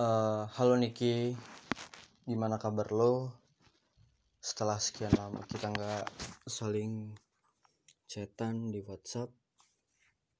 [0.00, 1.36] Eh, halo Niki,
[2.24, 3.36] gimana kabar lo?
[4.40, 6.08] Setelah sekian lama kita nggak
[6.48, 7.12] saling
[8.08, 9.28] chatan di WhatsApp,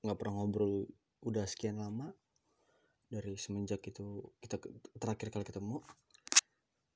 [0.00, 0.88] nggak pernah ngobrol
[1.28, 2.08] udah sekian lama
[3.12, 4.56] dari semenjak itu kita
[4.96, 5.84] terakhir kali ketemu.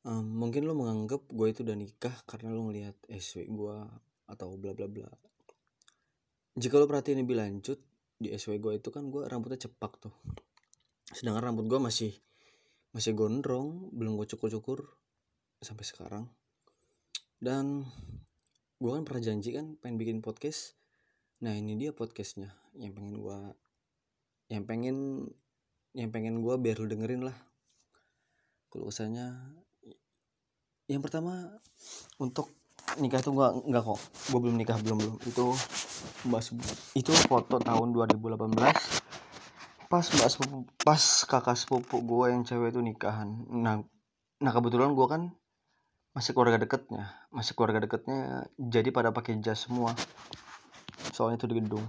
[0.09, 3.77] Em, mungkin lo menganggap gue itu udah nikah karena lo ngelihat SW gue
[4.25, 5.13] atau bla bla bla.
[6.57, 7.77] Jika lo perhatiin lebih lanjut
[8.17, 10.17] di SW gue itu kan gue rambutnya cepak tuh.
[11.13, 12.17] Sedangkan rambut gue masih
[12.95, 14.87] masih gondrong belum gue cukur-cukur
[15.59, 16.25] sampai sekarang.
[17.43, 17.83] Dan
[18.79, 20.79] gue kan pernah janji kan pengen bikin podcast.
[21.43, 22.55] Nah ini dia podcastnya.
[22.79, 23.39] Yang pengen gue
[24.55, 24.97] yang pengen
[25.99, 27.37] yang pengen gue biar lu dengerin lah.
[28.71, 29.35] Kalau usahanya
[30.87, 31.51] yang pertama
[32.23, 32.55] untuk
[33.03, 34.01] nikah itu gua nggak kok.
[34.31, 35.17] Gue belum nikah belum belum.
[35.27, 35.51] Itu
[36.95, 39.04] itu foto tahun 2018
[39.89, 43.29] pas mbak sepupu pas kakak sepupu gue yang cewek itu nikahan.
[43.51, 43.85] Nah
[44.43, 45.23] nah kebetulan gue kan
[46.15, 47.15] masih keluarga deketnya.
[47.35, 49.93] Masih keluarga deketnya jadi pada pakai jas semua.
[51.15, 51.87] Soalnya itu di gedung.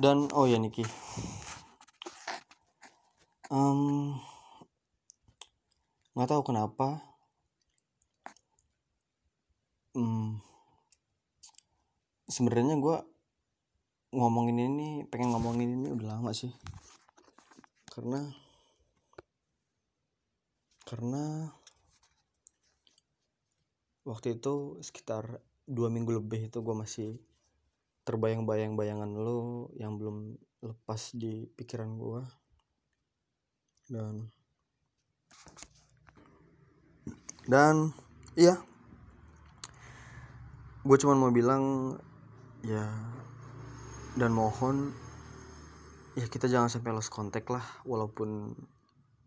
[0.00, 0.82] Dan oh ya Niki.
[3.52, 4.16] Em,
[6.16, 7.04] nggak tahu kenapa.
[9.92, 10.40] Hmm,
[12.32, 12.96] sebenarnya gue
[14.12, 16.52] ngomongin ini pengen ngomongin ini udah lama sih.
[17.88, 18.20] Karena
[20.84, 21.48] karena
[24.04, 27.10] waktu itu sekitar dua minggu lebih itu gue masih
[28.04, 32.22] terbayang-bayang bayangan lo yang belum lepas di pikiran gue
[33.88, 34.28] dan
[37.48, 37.96] dan
[38.36, 38.60] iya.
[40.82, 41.94] Gue cuman mau bilang
[42.66, 42.90] ya
[44.12, 44.92] dan mohon
[46.12, 48.52] ya kita jangan sampai lost kontak lah walaupun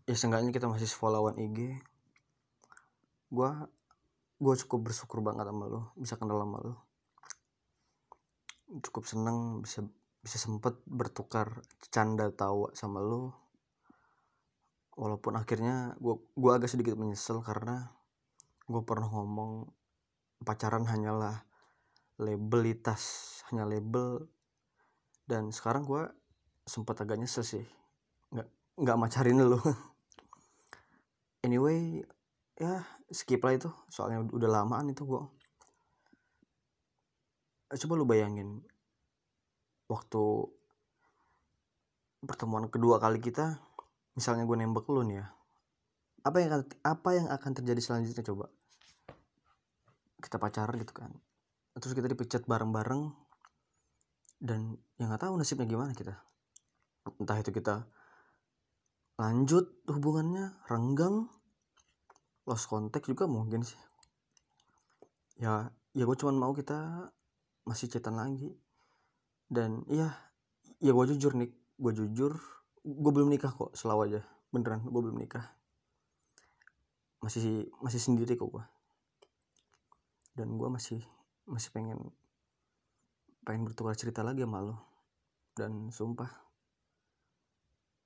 [0.06, 1.82] ya seenggaknya kita masih followan IG
[3.34, 3.52] gue
[4.38, 6.76] gue cukup bersyukur banget sama lo bisa kenal sama lo
[8.86, 9.82] cukup seneng bisa
[10.22, 13.34] bisa sempet bertukar canda tawa sama lo
[14.94, 17.90] walaupun akhirnya gue gua agak sedikit menyesal karena
[18.66, 19.70] gue pernah ngomong
[20.46, 21.46] pacaran hanyalah
[22.22, 24.35] labelitas hanya label
[25.26, 26.06] dan sekarang gue
[26.66, 27.66] sempat agak nyesel sih.
[28.34, 28.48] Nggak
[28.82, 29.60] nggak macarin lo
[31.46, 32.02] anyway
[32.58, 33.70] ya skip lah itu.
[33.90, 35.22] Soalnya udah lamaan itu gue
[37.76, 38.64] coba lu bayangin
[39.92, 40.24] waktu
[42.24, 43.60] pertemuan kedua kali kita
[44.16, 45.28] misalnya gue nembak lu nih ya
[46.26, 48.50] apa yang apa yang akan terjadi selanjutnya coba?
[50.18, 51.14] Kita pacaran gitu kan.
[51.78, 53.14] Terus kita dipecat bareng-bareng
[54.40, 56.16] dan yang nggak tahu nasibnya gimana kita.
[57.22, 57.86] Entah itu kita
[59.16, 61.30] lanjut hubungannya renggang
[62.44, 63.80] lost contact juga mungkin sih.
[65.40, 67.10] Ya ya gue cuman mau kita
[67.68, 68.52] masih chatan lagi.
[69.46, 70.12] Dan iya
[70.82, 72.34] ya gue jujur nih gue jujur
[72.86, 74.22] gue belum nikah kok selalu aja.
[74.50, 75.46] Beneran gue belum nikah.
[77.24, 78.66] Masih masih sendiri kok gue
[80.36, 81.00] dan gue masih
[81.48, 82.12] masih pengen
[83.46, 84.76] pengen bertukar cerita lagi sama lo.
[85.56, 86.28] Dan sumpah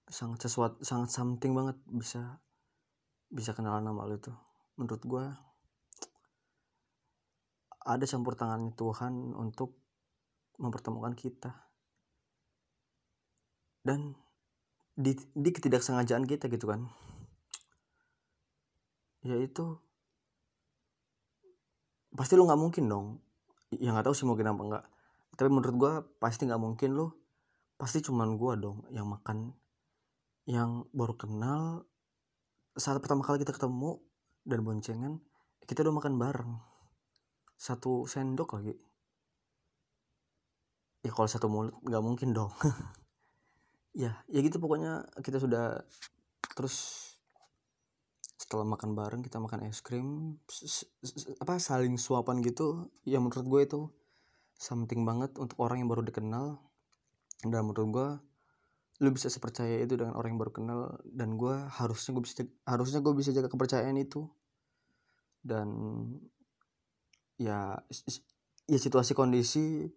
[0.09, 2.41] sangat sesuatu sangat something banget bisa
[3.29, 4.33] bisa kenalan sama lo tuh
[4.73, 5.25] menurut gue
[7.85, 9.79] ada campur tangannya Tuhan untuk
[10.59, 11.55] mempertemukan kita.
[13.81, 14.13] Dan
[14.94, 16.85] di, di ketidaksengajaan kita gitu kan.
[19.23, 19.79] Yaitu
[22.13, 23.07] pasti lo nggak mungkin dong.
[23.73, 24.85] Ya nggak tahu sih mungkin apa enggak
[25.39, 27.16] tapi menurut gua pasti nggak mungkin lo
[27.79, 29.55] pasti cuman gua dong yang makan
[30.44, 31.88] yang baru kenal
[32.75, 34.03] saat pertama kali kita ketemu
[34.44, 35.23] dan boncengan
[35.69, 36.53] kita udah makan bareng.
[37.53, 38.73] Satu sendok lagi.
[41.05, 42.49] Ya kalau satu mulut nggak mungkin dong.
[43.97, 45.81] Ya ya gitu pokoknya kita sudah
[46.53, 47.09] terus
[48.37, 50.37] setelah makan bareng kita makan es krim
[51.41, 52.93] apa saling suapan gitu.
[53.02, 53.79] Ya menurut gue itu
[54.59, 56.59] something banget untuk orang yang baru dikenal.
[57.40, 58.09] Dan menurut gue
[59.00, 60.79] lu bisa sepercaya itu dengan orang yang baru kenal.
[61.08, 64.28] Dan gue harusnya gue bisa harusnya gue bisa jaga kepercayaan itu.
[65.40, 65.72] Dan
[67.40, 67.79] ya
[68.67, 69.88] ya situasi kondisi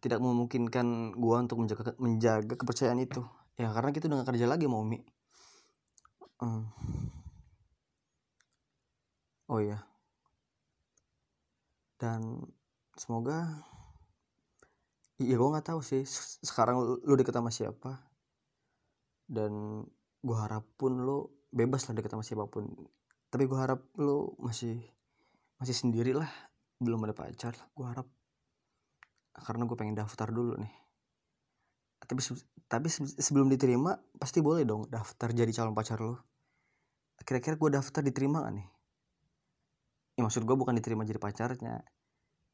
[0.00, 3.20] tidak memungkinkan gue untuk menjaga menjaga kepercayaan itu.
[3.60, 5.00] Ya karena kita udah gak kerja lagi mau mi
[6.36, 6.68] Hmm.
[9.48, 9.80] oh iya.
[11.96, 12.44] Dan
[12.96, 13.36] semoga
[15.28, 17.90] ya gue nggak tahu sih se- sekarang lu lu deket sama siapa.
[19.36, 19.52] Dan
[20.26, 21.18] gue harap pun lo
[21.58, 22.64] bebas lah deket sama siapa pun.
[23.30, 24.76] Tapi gue harap lo masih
[25.60, 26.30] masih sendiri lah
[26.84, 28.08] belum ada pacar gue harap.
[29.46, 30.72] Karena gue pengen daftar dulu nih.
[32.08, 32.20] Tapi
[32.72, 32.88] tapi
[33.26, 36.14] sebelum diterima pasti boleh dong daftar jadi calon pacar lo
[37.26, 38.66] kira-kira gue daftar diterima gak nih?
[40.16, 41.74] Ya maksud gue bukan diterima jadi pacarnya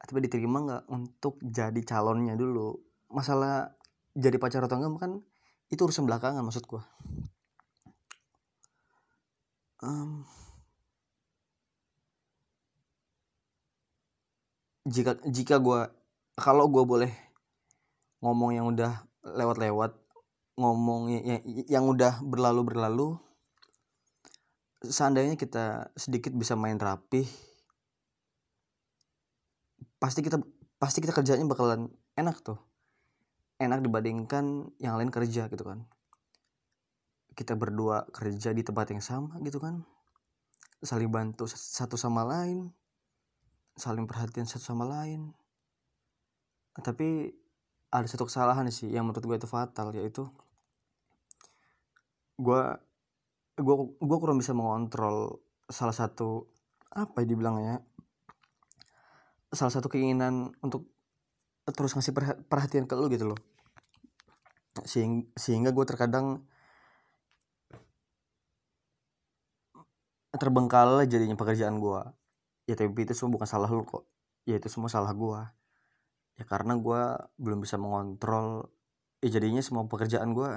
[0.02, 2.74] tapi diterima nggak untuk jadi calonnya dulu?
[3.12, 3.70] Masalah
[4.12, 5.12] jadi pacar atau enggak kan
[5.72, 6.82] itu urusan belakangan maksud gue
[9.80, 10.20] um,
[14.84, 15.80] jika jika gue
[16.36, 17.12] kalau gue boleh
[18.20, 19.96] ngomong yang udah lewat-lewat
[20.60, 21.40] ngomong yang,
[21.72, 23.08] yang udah berlalu berlalu
[24.84, 27.24] seandainya kita sedikit bisa main rapih
[30.02, 30.42] pasti kita
[30.82, 31.86] pasti kita kerjanya bakalan
[32.18, 32.58] enak tuh.
[33.62, 35.86] Enak dibandingkan yang lain kerja gitu kan.
[37.38, 39.86] Kita berdua kerja di tempat yang sama gitu kan.
[40.82, 42.74] Saling bantu satu sama lain.
[43.78, 45.30] Saling perhatian satu sama lain.
[46.74, 47.30] Tapi
[47.94, 50.26] ada satu kesalahan sih yang menurut gue itu fatal yaitu
[52.40, 52.62] gue
[53.60, 56.48] gue gue kurang bisa mengontrol salah satu
[56.88, 57.84] apa ya dibilangnya
[59.52, 60.88] salah satu keinginan untuk
[61.68, 62.16] terus ngasih
[62.48, 63.40] perhatian ke lu gitu loh.
[64.88, 66.48] Sehingga, gue terkadang
[70.32, 72.00] terbengkalai jadinya pekerjaan gue
[72.64, 74.08] ya tapi itu semua bukan salah lu kok.
[74.48, 75.40] Ya itu semua salah gue
[76.40, 77.02] ya karena gue
[77.36, 78.72] belum bisa mengontrol
[79.20, 80.50] ya jadinya semua pekerjaan gue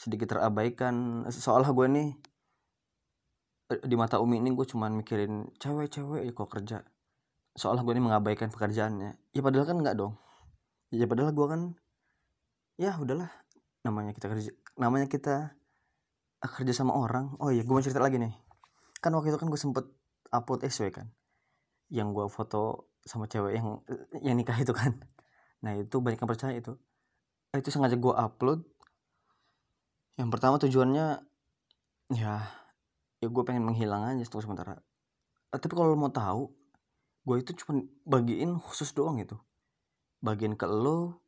[0.00, 1.28] sedikit terabaikan.
[1.28, 2.08] Soalnya gue nih
[3.86, 6.78] di mata umi ini gue cuman mikirin cewek-cewek ya kok kerja
[7.54, 9.34] seolah gue ini mengabaikan pekerjaannya.
[9.34, 10.14] Ya padahal kan nggak dong.
[10.90, 11.60] Ya padahal gue kan
[12.80, 13.30] ya udahlah
[13.84, 15.54] namanya kita kerja namanya kita
[16.40, 17.34] kerja sama orang.
[17.42, 18.34] Oh iya gue mau cerita lagi nih.
[19.02, 19.84] Kan waktu itu kan gue sempet
[20.30, 21.10] upload SW kan
[21.90, 23.82] yang gue foto sama cewek yang
[24.22, 24.94] yang nikah itu kan.
[25.64, 26.78] Nah itu banyak yang percaya itu.
[27.50, 28.62] Itu sengaja gue upload.
[30.14, 31.06] Yang pertama tujuannya
[32.14, 32.34] ya
[33.20, 34.80] ya gue pengen menghilang aja sementara.
[35.50, 36.59] Tapi kalau mau tahu
[37.30, 39.38] gue itu cuma bagiin khusus doang gitu.
[40.18, 41.22] Bagian ke lo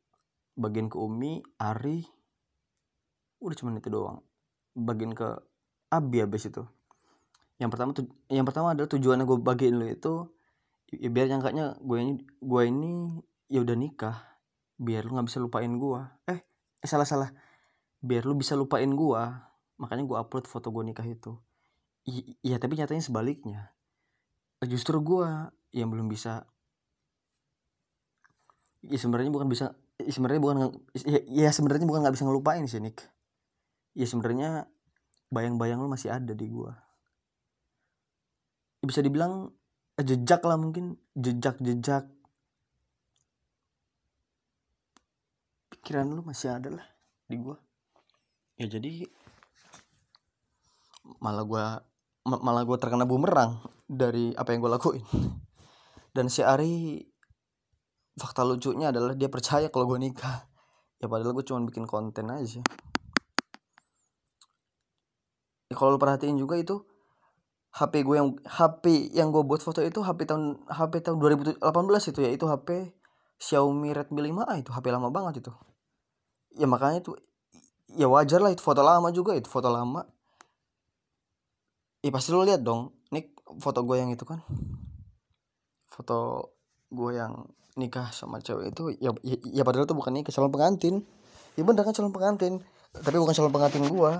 [0.59, 2.03] bagian ke Umi Ari
[3.39, 4.19] udah cuma itu doang.
[4.75, 5.39] Bagian ke
[5.87, 6.67] Abi abis itu.
[7.55, 10.13] Yang pertama tuh yang pertama adalah tujuannya gue bagiin lo itu
[10.91, 14.17] ya biar nyangkanya gue ini gue ini ya udah nikah
[14.75, 16.43] biar lu nggak bisa lupain gue eh,
[16.83, 17.29] eh salah salah.
[18.03, 19.23] Biar lu bisa lupain gue
[19.79, 21.39] makanya gue upload foto gue nikah itu.
[22.43, 23.71] Iya tapi nyatanya sebaliknya.
[24.67, 25.29] Justru gue
[25.73, 26.45] yang belum bisa.
[28.85, 30.57] Ya sebenarnya bukan bisa ya sebenarnya bukan
[30.93, 33.01] ya, ya sebenarnya bukan nggak bisa ngelupain sih Nick.
[33.97, 34.69] Ya sebenarnya
[35.33, 36.77] bayang-bayang lo masih ada di gua.
[38.81, 39.49] Ya, bisa dibilang
[39.97, 42.05] eh, jejak lah mungkin jejak-jejak.
[45.73, 46.87] Pikiran lu masih ada lah
[47.25, 47.57] di gua.
[48.61, 49.09] Ya jadi
[51.19, 51.65] malah gua
[52.23, 53.59] malah gua terkena bumerang
[53.89, 55.03] dari apa yang gue lakuin
[56.13, 57.01] dan si Ari
[58.13, 60.45] fakta lucunya adalah dia percaya kalau gue nikah.
[61.01, 62.61] Ya padahal gue cuma bikin konten aja.
[65.67, 66.85] Ya, kalau lo perhatiin juga itu
[67.73, 71.57] HP gue yang HP yang gue buat foto itu HP tahun HP tahun 2018
[72.13, 72.29] itu ya.
[72.29, 72.93] Itu HP
[73.41, 74.69] Xiaomi Redmi 5A itu.
[74.69, 75.51] HP lama banget itu.
[76.53, 77.17] Ya makanya itu
[77.97, 80.05] ya wajar lah itu foto lama juga itu foto lama.
[82.05, 84.45] Ya pasti lo lihat dong nih foto gue yang itu kan
[85.93, 86.49] foto
[86.89, 87.45] gue yang
[87.77, 91.05] nikah sama cewek itu ya, ya, ya padahal itu bukan nikah calon pengantin.
[91.53, 92.65] Ya bener kan calon pengantin.
[92.97, 94.11] Tapi bukan calon pengantin gue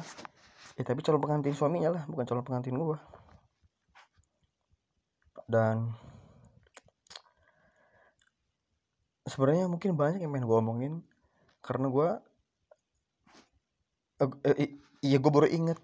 [0.73, 2.97] ya tapi calon pengantin suaminya lah bukan calon pengantin gue
[5.45, 5.93] dan
[9.29, 10.93] sebenarnya mungkin banyak yang main gue omongin
[11.61, 12.09] karena gue
[14.23, 14.71] eh, eh,
[15.03, 15.79] iya gue baru inget.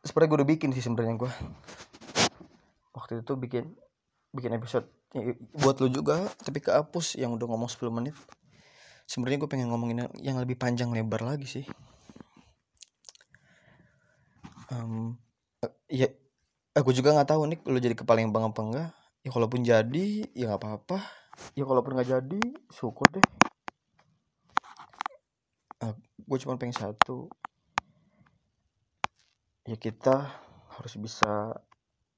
[0.00, 1.32] Sebenarnya gue udah bikin sih sebenarnya gue
[2.96, 3.76] waktu itu bikin
[4.32, 4.88] bikin episode
[5.58, 8.14] buat lu juga tapi kehapus yang udah ngomong 10 menit.
[9.10, 11.66] Sebenarnya gue pengen ngomongin yang lebih panjang lebar lagi sih.
[14.70, 15.18] Um,
[15.90, 16.06] ya
[16.78, 18.88] aku juga nggak tahu nih lu jadi kepala yang bang apa enggak.
[19.26, 21.02] Ya kalaupun jadi ya nggak apa-apa.
[21.58, 23.26] Ya kalaupun nggak jadi syukur deh.
[25.82, 27.26] Uh, gue cuma pengen satu.
[29.66, 30.30] Ya kita
[30.78, 31.58] harus bisa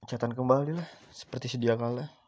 [0.04, 2.21] catatan kembali lah seperti sedia kala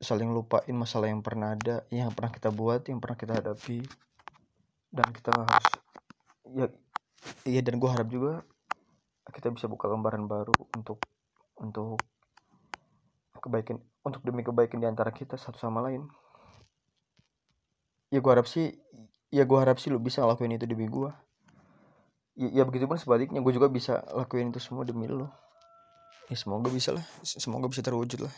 [0.00, 3.78] saling lupain masalah yang pernah ada yang pernah kita buat yang pernah kita hadapi.
[4.94, 5.74] Dan kita harus
[6.54, 6.66] ya
[7.48, 8.46] iya dan gue harap juga
[9.34, 11.02] kita bisa buka lembaran baru untuk
[11.58, 11.98] untuk
[13.42, 16.06] kebaikan untuk demi kebaikan di antara kita satu sama lain.
[18.14, 18.70] Ya gue harap sih
[19.34, 21.10] ya gue harap sih lu bisa ngelakuin itu demi gue
[22.38, 25.26] ya, ya begitu pun sebaliknya gue juga bisa lakuin itu semua demi lo
[26.30, 28.34] ya semoga bisa lah semoga bisa terwujud lah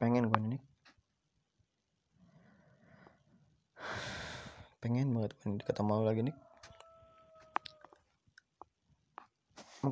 [0.00, 0.62] pengen gue nih
[4.80, 6.36] pengen banget gue ketemu lo lagi nih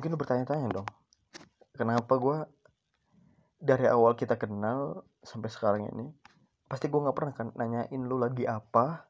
[0.05, 0.85] mungkin lu bertanya-tanya dong.
[1.73, 2.37] Kenapa gue
[3.57, 6.13] dari awal kita kenal sampai sekarang ini
[6.69, 9.09] pasti gue nggak pernah kan nanyain lu lagi apa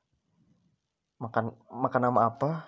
[1.20, 2.64] makan makan nama apa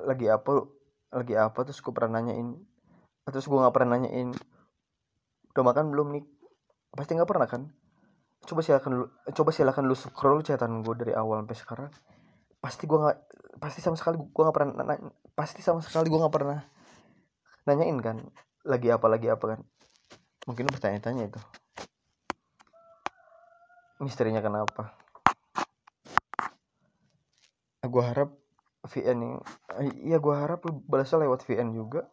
[0.00, 0.64] lagi apa
[1.12, 2.56] lagi apa terus gue pernah nanyain
[3.28, 4.32] terus gue nggak pernah nanyain
[5.52, 6.24] udah makan belum nih?
[6.96, 7.68] Pasti nggak pernah kan.
[8.48, 9.04] Coba silakan lu
[9.36, 11.92] coba silakan lu scroll catatan gue dari awal sampai sekarang
[12.60, 13.18] pasti gue nggak
[13.60, 16.60] pasti sama sekali gue nggak pernah nanya, pasti sama sekali gue nggak pernah
[17.64, 18.16] nanyain kan
[18.64, 19.60] lagi apa lagi apa kan.
[20.48, 21.40] Mungkin lu bertanya-tanya itu.
[24.00, 24.96] Misterinya kenapa?
[27.84, 28.32] Gue harap
[28.88, 29.34] VN yang
[30.00, 32.08] iya gue harap lu balasnya lewat VN juga.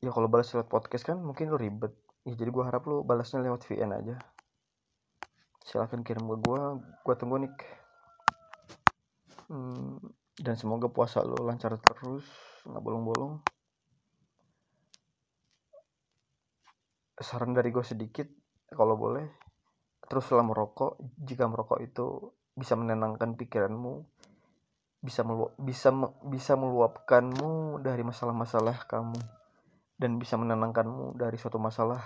[0.00, 1.92] Ya kalau balas lewat podcast kan mungkin lu ribet.
[2.24, 4.16] Ya jadi gue harap lu balasnya lewat VN aja.
[5.64, 7.52] Silahkan kirim ke gue gue tunggu nih
[9.50, 10.00] hmm,
[10.40, 12.26] dan semoga puasa lu lancar terus
[12.66, 13.40] nggak bolong-bolong
[17.16, 18.28] saran dari gue sedikit
[18.68, 19.24] kalau boleh
[20.06, 24.04] teruslah merokok jika merokok itu bisa menenangkan pikiranmu
[25.00, 25.92] bisa melu bisa
[26.28, 29.20] bisa meluapkanmu dari masalah-masalah kamu
[29.96, 32.04] dan bisa menenangkanmu dari suatu masalah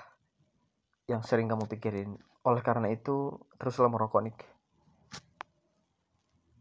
[1.10, 2.14] yang sering kamu pikirin.
[2.46, 4.36] Oleh karena itu, teruslah merokok nih.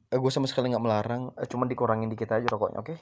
[0.09, 2.93] Eh, gue sama sekali nggak melarang, eh, cuma dikurangin dikit aja rokoknya, oke?
[2.93, 2.97] Okay?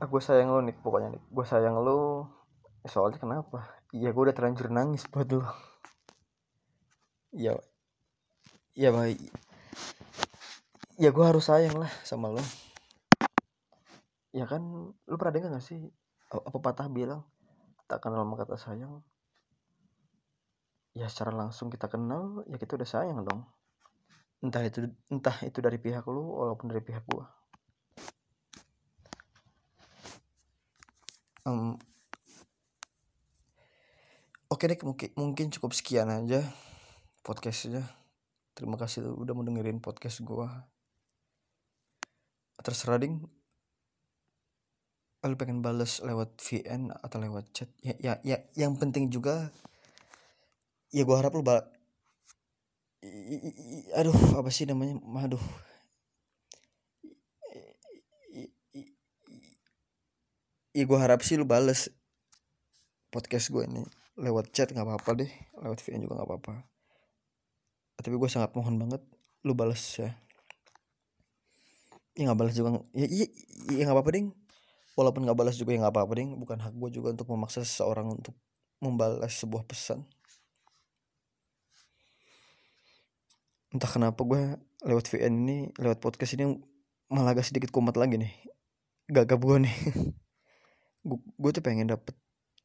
[0.00, 1.22] Eh, gue sayang lo nih, pokoknya nih.
[1.28, 2.28] Gue sayang lo.
[2.88, 3.68] Soalnya kenapa?
[3.92, 5.44] Ya gue udah terlanjur nangis buat lo.
[7.36, 7.56] Ya,
[8.72, 9.20] ya baik.
[10.96, 12.44] Ya gue harus sayang lah sama lo
[14.34, 15.78] ya kan lu pernah dengar gak sih
[16.34, 17.22] apa patah bilang
[17.86, 18.98] tak kenal maka kata sayang
[20.90, 23.46] ya secara langsung kita kenal ya kita udah sayang dong
[24.44, 27.24] entah itu entah itu dari pihak lu walaupun dari pihak gua.
[31.44, 31.76] Um,
[34.52, 36.44] oke deh mungkin mungkin cukup sekian aja
[37.24, 37.88] podcastnya.
[38.52, 40.68] Terima kasih udah mau dengerin podcast gua.
[42.60, 43.24] Terserah ding.
[45.24, 47.72] Lu pengen bales lewat VN atau lewat chat?
[47.80, 49.48] Ya ya, ya yang penting juga
[50.92, 51.44] ya gua harap lu
[53.94, 54.96] aduh apa sih namanya?
[55.24, 55.44] Aduh.
[60.74, 61.86] Ya gua harap sih lu bales
[63.14, 63.86] podcast gue ini.
[64.18, 65.30] Lewat chat nggak apa-apa deh
[65.62, 66.54] lewat VN juga nggak apa-apa.
[67.94, 69.02] Tapi gue sangat mohon banget
[69.46, 70.10] lu bales ya.
[72.18, 73.26] Ya nggak balas juga ya iya
[73.70, 74.26] ya nggak apa-apa deh
[74.94, 76.34] walaupun nggak balas juga ya nggak apa-apa ding.
[76.42, 78.34] Bukan hak gue juga untuk memaksa seseorang untuk
[78.82, 80.02] membalas sebuah pesan
[83.74, 84.54] entah kenapa gue
[84.86, 86.54] lewat VN ini lewat podcast ini
[87.10, 88.32] malah agak sedikit kumat lagi nih.
[89.10, 89.76] Gagap gue nih.
[91.36, 92.16] Gue tuh pengen dapet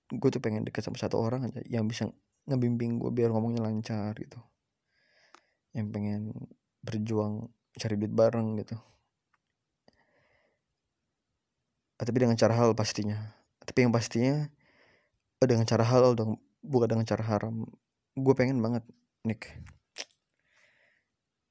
[0.10, 2.08] gue tuh pengen deket sama satu orang aja yang bisa
[2.48, 4.40] ngebimbing gue biar ngomongnya lancar gitu.
[5.76, 6.22] Yang pengen
[6.80, 8.80] berjuang cari duit bareng gitu.
[12.00, 13.20] Tapi dengan cara hal pastinya.
[13.60, 14.48] Tapi yang pastinya
[15.44, 17.68] eh, dengan cara halal dong bukan dengan cara haram.
[18.16, 18.88] Gue pengen banget
[19.28, 19.52] Nick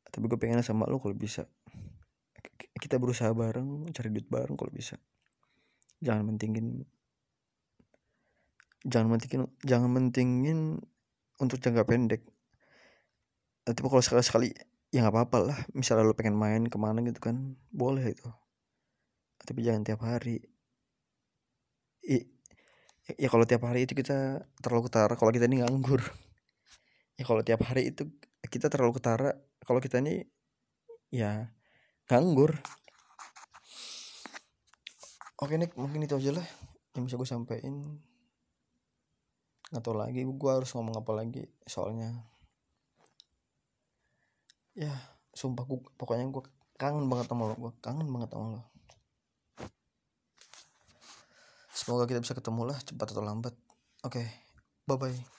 [0.09, 1.45] tapi gue pengen sama lo kalau bisa.
[2.79, 4.97] Kita berusaha bareng cari duit bareng kalau bisa.
[6.01, 6.87] Jangan mentingin
[8.87, 10.81] jangan mentingin jangan mentingin
[11.39, 12.23] untuk jangka pendek.
[13.69, 14.49] Tapi kalau sekali sekali
[14.89, 15.59] ya nggak apa-apa lah.
[15.77, 18.29] Misalnya lo pengen main ke mana gitu kan boleh itu.
[19.45, 20.41] Tapi jangan tiap hari.
[22.09, 22.25] I,
[23.21, 25.13] ya kalau tiap hari itu kita terlalu ketara.
[25.19, 26.01] Kalau kita ini nganggur.
[27.19, 28.07] Ya kalau tiap hari itu
[28.47, 29.35] kita terlalu ketara
[29.65, 30.27] kalau kita ini
[31.09, 31.49] ya
[32.09, 32.57] nganggur.
[35.39, 36.47] Oke nih mungkin itu aja lah
[36.99, 38.03] yang bisa gue sampaikan
[39.69, 42.27] nggak tahu lagi gue harus ngomong apa lagi soalnya.
[44.75, 44.95] Ya
[45.37, 46.43] sumpah gue pokoknya gue
[46.79, 48.63] kangen banget sama lo gue kangen banget sama lo.
[51.71, 53.55] Semoga kita bisa ketemu lah cepat atau lambat.
[54.03, 54.27] Oke okay,
[54.87, 55.38] bye bye